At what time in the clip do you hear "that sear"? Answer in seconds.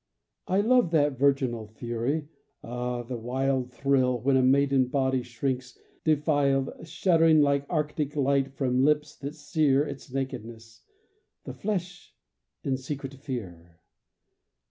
9.17-9.85